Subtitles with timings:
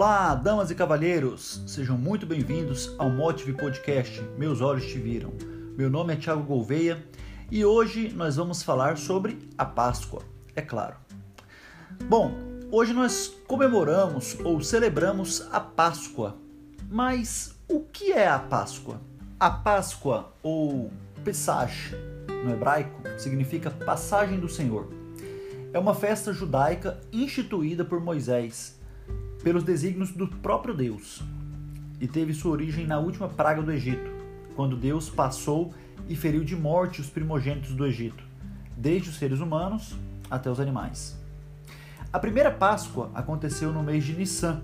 [0.00, 5.30] Olá, damas e cavalheiros, sejam muito bem-vindos ao Motive Podcast Meus Olhos Te Viram.
[5.76, 7.04] Meu nome é Thiago Gouveia
[7.50, 10.22] e hoje nós vamos falar sobre a Páscoa,
[10.56, 10.96] é claro.
[12.08, 12.32] Bom,
[12.72, 16.34] hoje nós comemoramos ou celebramos a Páscoa,
[16.90, 18.98] mas o que é a Páscoa?
[19.38, 20.90] A Páscoa, ou
[21.22, 21.94] Pesach
[22.42, 24.88] no hebraico, significa passagem do Senhor.
[25.74, 28.79] É uma festa judaica instituída por Moisés
[29.42, 31.22] pelos desígnios do próprio Deus,
[32.00, 34.10] e teve sua origem na última praga do Egito,
[34.54, 35.72] quando Deus passou
[36.08, 38.22] e feriu de morte os primogênitos do Egito,
[38.76, 39.96] desde os seres humanos
[40.30, 41.18] até os animais.
[42.12, 44.62] A primeira Páscoa aconteceu no mês de Nissan,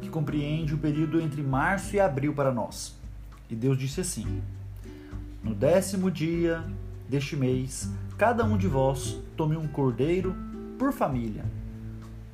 [0.00, 2.98] que compreende o período entre março e abril para nós.
[3.48, 4.42] E Deus disse assim:
[5.42, 6.64] No décimo dia
[7.08, 7.88] deste mês,
[8.18, 10.34] cada um de vós tome um cordeiro
[10.78, 11.44] por família,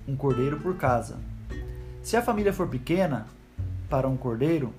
[0.07, 1.28] um cordeiro por casa
[2.03, 3.27] se a família for pequena
[3.89, 4.73] para um cordeiro,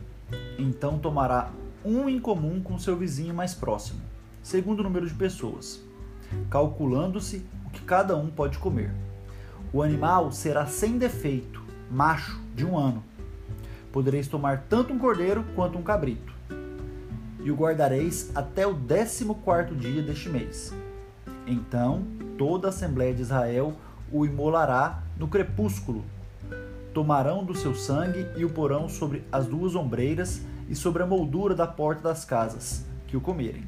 [0.57, 1.51] então tomará
[1.83, 4.01] um em comum com seu vizinho mais próximo,
[4.41, 5.81] segundo o número de pessoas,
[6.49, 8.91] calculando-se o que cada um pode comer.
[9.71, 11.61] O animal será sem defeito,
[11.91, 13.03] macho, de um ano.
[13.91, 16.33] Podereis tomar tanto um cordeiro quanto um cabrito.
[17.43, 20.73] E o guardareis até o décimo quarto dia deste mês.
[21.47, 22.03] Então
[22.37, 23.73] toda a Assembleia de Israel
[24.11, 26.03] o imolará no crepúsculo
[26.93, 31.55] tomarão do seu sangue e o porão sobre as duas ombreiras e sobre a moldura
[31.55, 33.63] da porta das casas, que o comerem.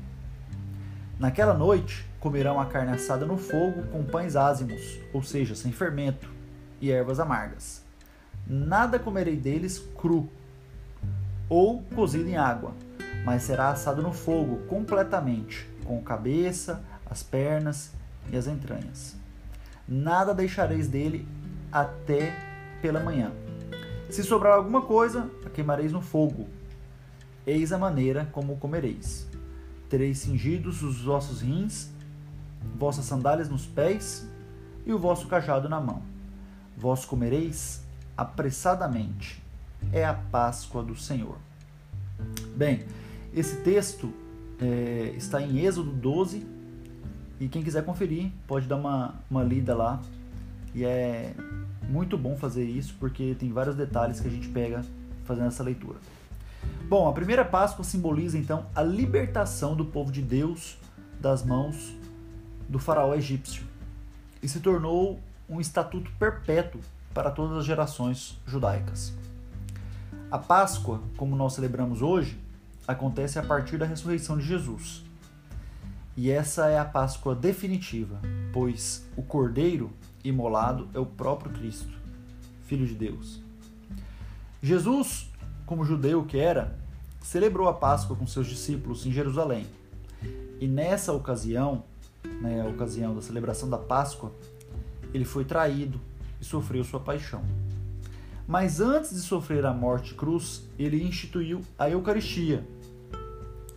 [1.20, 6.30] Naquela noite comerão a carne assada no fogo com pães ázimos, ou seja, sem fermento,
[6.80, 7.84] e ervas amargas.
[8.48, 10.28] Nada comerei deles cru
[11.48, 12.74] ou cozido em água,
[13.24, 17.92] mas será assado no fogo completamente, com a cabeça, as pernas
[18.32, 19.16] e as entranhas.
[19.88, 21.28] Nada deixareis dele
[21.72, 22.51] até
[22.82, 23.32] pela manhã.
[24.10, 26.48] Se sobrar alguma coisa, a queimareis no fogo.
[27.46, 29.28] Eis a maneira como comereis.
[29.90, 31.90] Tereis cingidos os vossos rins,
[32.78, 34.28] vossas sandálias nos pés
[34.86, 36.02] e o vosso cajado na mão.
[36.78, 37.82] Vós comereis
[38.18, 39.42] apressadamente.
[39.92, 41.38] É a Páscoa do Senhor.
[42.56, 42.86] Bem,
[43.34, 44.14] esse texto
[44.60, 46.46] é, está em Êxodo 12
[47.40, 50.02] e quem quiser conferir pode dar uma, uma lida lá.
[50.76, 51.34] E é
[51.92, 54.84] muito bom fazer isso porque tem vários detalhes que a gente pega
[55.26, 56.00] fazendo essa leitura.
[56.88, 60.78] Bom, a primeira Páscoa simboliza então a libertação do povo de Deus
[61.20, 61.94] das mãos
[62.68, 63.64] do faraó egípcio
[64.42, 65.20] e se tornou
[65.50, 66.82] um estatuto perpétuo
[67.14, 69.14] para todas as gerações judaicas.
[70.32, 72.40] A Páscoa, como nós celebramos hoje,
[72.88, 75.04] acontece a partir da ressurreição de Jesus.
[76.16, 78.20] E essa é a Páscoa definitiva,
[78.54, 79.92] pois o Cordeiro
[80.24, 81.92] imolado é o próprio Cristo,
[82.64, 83.42] Filho de Deus.
[84.62, 85.30] Jesus,
[85.66, 86.78] como judeu que era,
[87.22, 89.66] celebrou a Páscoa com seus discípulos em Jerusalém.
[90.60, 91.84] E nessa ocasião,
[92.42, 94.32] né, ocasião da celebração da Páscoa,
[95.14, 96.00] ele foi traído
[96.40, 97.44] e sofreu sua paixão.
[98.48, 102.68] Mas antes de sofrer a morte cruz, ele instituiu a Eucaristia,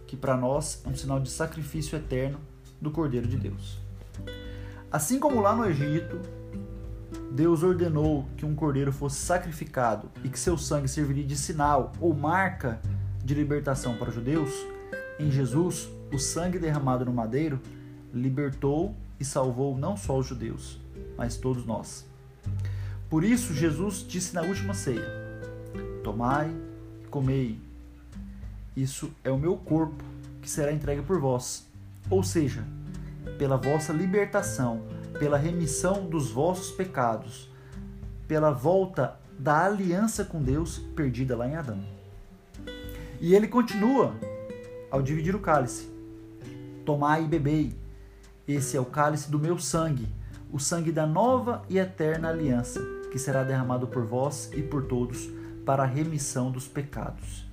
[0.06, 2.38] que para nós é um sinal de sacrifício eterno
[2.81, 3.84] do Cordeiro de Deus.
[4.94, 6.21] Assim como lá no Egito,
[7.32, 12.15] Deus ordenou que um cordeiro fosse sacrificado e que seu sangue serviria de sinal ou
[12.15, 12.81] marca
[13.25, 14.53] de libertação para os judeus,
[15.19, 17.60] em Jesus, o sangue derramado no madeiro
[18.12, 20.81] libertou e salvou não só os judeus,
[21.19, 22.06] mas todos nós.
[23.10, 25.10] Por isso, Jesus disse na última ceia:
[26.04, 26.54] Tomai
[27.03, 27.59] e comei.
[28.77, 30.04] Isso é o meu corpo
[30.41, 31.66] que será entregue por vós.
[32.09, 32.65] Ou seja,
[33.38, 34.82] pela vossa libertação,
[35.18, 37.50] pela remissão dos vossos pecados,
[38.26, 41.80] pela volta da aliança com Deus perdida lá em Adão.
[43.20, 44.14] E ele continua
[44.90, 45.88] ao dividir o cálice:
[46.84, 47.76] Tomai e bebei,
[48.47, 50.09] esse é o cálice do meu sangue,
[50.53, 52.80] o sangue da nova e eterna aliança,
[53.10, 55.30] que será derramado por vós e por todos
[55.65, 57.44] para a remissão dos pecados.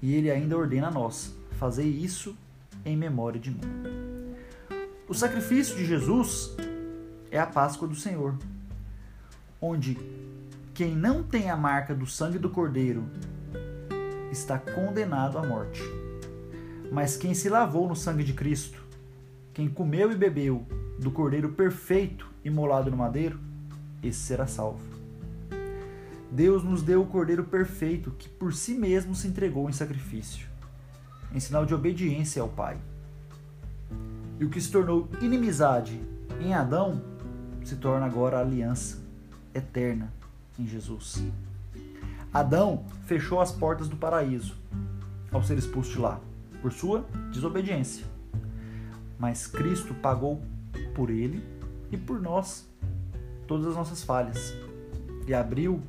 [0.00, 2.36] E ele ainda ordena a nós: fazei isso
[2.84, 4.11] em memória de mim.
[5.12, 6.56] O sacrifício de Jesus
[7.30, 8.34] é a Páscoa do Senhor,
[9.60, 9.98] onde
[10.72, 13.04] quem não tem a marca do sangue do Cordeiro
[14.30, 15.82] está condenado à morte.
[16.90, 18.82] Mas quem se lavou no sangue de Cristo,
[19.52, 20.66] quem comeu e bebeu
[20.98, 23.38] do Cordeiro perfeito imolado no madeiro,
[24.02, 24.80] esse será salvo.
[26.30, 30.46] Deus nos deu o Cordeiro perfeito que por si mesmo se entregou em sacrifício,
[31.34, 32.78] em sinal de obediência ao Pai.
[34.38, 36.00] E o que se tornou inimizade
[36.40, 37.00] em Adão
[37.64, 39.00] se torna agora aliança
[39.54, 40.12] eterna
[40.58, 41.22] em Jesus.
[42.32, 44.56] Adão fechou as portas do paraíso
[45.30, 46.20] ao ser expulso de lá,
[46.60, 48.06] por sua desobediência.
[49.18, 50.42] Mas Cristo pagou
[50.94, 51.42] por ele
[51.90, 52.66] e por nós
[53.46, 54.54] todas as nossas falhas
[55.26, 55.82] e abriu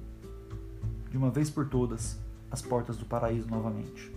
[1.10, 2.20] de uma vez por todas
[2.52, 4.12] as portas do paraíso novamente.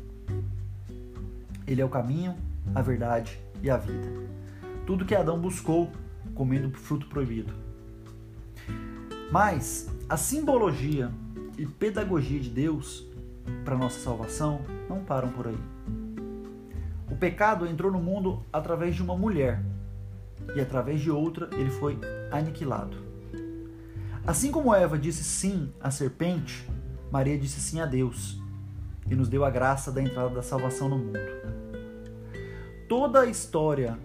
[1.67, 2.37] Ele é o caminho,
[2.75, 4.09] a verdade e a vida.
[4.87, 5.91] Tudo que Adão buscou
[6.35, 7.53] comendo fruto proibido.
[9.31, 11.11] Mas a simbologia
[11.59, 13.05] e pedagogia de Deus
[13.65, 15.59] para nossa salvação não param por aí.
[17.11, 19.63] O pecado entrou no mundo através de uma mulher
[20.55, 21.99] e através de outra ele foi
[22.31, 22.97] aniquilado.
[24.27, 26.69] Assim como Eva disse sim à serpente,
[27.11, 28.41] Maria disse sim a Deus
[29.09, 31.19] e nos deu a graça da entrada da salvação no mundo.
[32.89, 33.99] Toda a história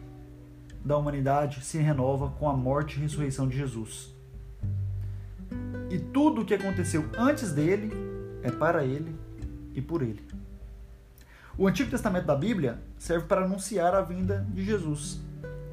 [0.83, 4.12] da humanidade se renova com a morte e ressurreição de Jesus.
[5.89, 7.92] E tudo o que aconteceu antes dele
[8.42, 9.16] é para ele
[9.75, 10.25] e por ele.
[11.57, 15.19] O Antigo Testamento da Bíblia serve para anunciar a vinda de Jesus.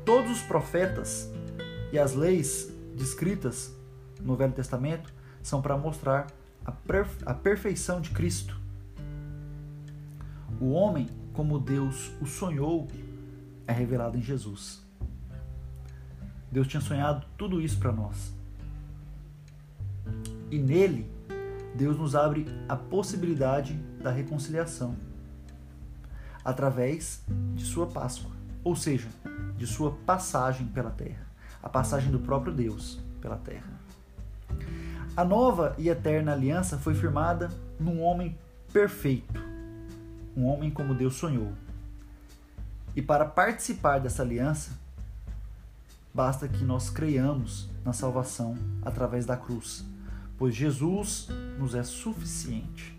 [0.05, 1.31] Todos os profetas
[1.93, 3.75] e as leis descritas
[4.20, 5.10] no Velho Testamento
[5.43, 6.26] são para mostrar
[6.66, 6.75] a,
[7.25, 8.58] a perfeição de Cristo.
[10.60, 11.08] O homem,
[11.38, 12.88] como Deus o sonhou,
[13.64, 14.85] é revelado em Jesus.
[16.50, 18.35] Deus tinha sonhado tudo isso para nós.
[20.50, 21.08] E nele,
[21.76, 24.96] Deus nos abre a possibilidade da reconciliação
[26.44, 27.23] através
[27.55, 28.32] de sua Páscoa,
[28.64, 29.08] ou seja,
[29.56, 31.25] de sua passagem pela terra,
[31.62, 33.79] a passagem do próprio Deus pela terra.
[35.17, 37.49] A nova e eterna aliança foi firmada
[37.79, 38.37] num homem
[38.73, 39.47] perfeito,
[40.38, 41.52] um homem como Deus sonhou.
[42.94, 44.79] E para participar dessa aliança,
[46.14, 49.85] basta que nós creiamos na salvação através da cruz,
[50.38, 51.26] pois Jesus
[51.58, 52.96] nos é suficiente.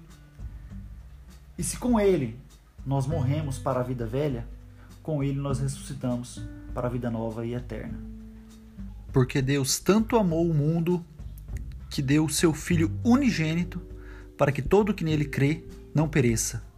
[1.57, 2.37] E se com Ele
[2.85, 4.45] nós morremos para a vida velha,
[5.01, 6.41] com Ele nós ressuscitamos
[6.73, 7.97] para a vida nova e eterna.
[9.13, 11.03] Porque Deus tanto amou o mundo
[11.89, 13.81] que deu o seu Filho unigênito
[14.37, 15.63] para que todo que nele crê
[15.95, 16.68] não pereça,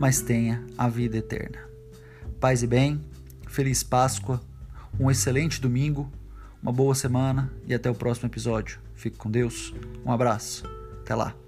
[0.00, 1.58] mas tenha a vida eterna.
[2.40, 3.00] Paz e bem,
[3.48, 4.40] feliz Páscoa,
[4.98, 6.10] um excelente domingo,
[6.62, 8.80] uma boa semana e até o próximo episódio.
[8.94, 9.74] Fique com Deus,
[10.04, 10.64] um abraço,
[11.00, 11.41] até lá.